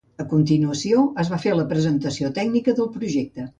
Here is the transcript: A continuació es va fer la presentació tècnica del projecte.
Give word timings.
A 0.21 0.23
continuació 0.29 1.03
es 1.25 1.29
va 1.35 1.39
fer 1.45 1.53
la 1.59 1.67
presentació 1.75 2.35
tècnica 2.41 2.77
del 2.83 2.93
projecte. 2.99 3.49